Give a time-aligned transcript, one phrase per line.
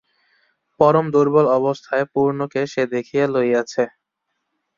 [0.79, 3.83] পরম দুর্বল অবস্থায় পূর্ণকে সে দেখিয়া লইয়াছে।